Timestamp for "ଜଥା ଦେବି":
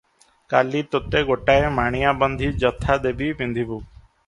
2.65-3.31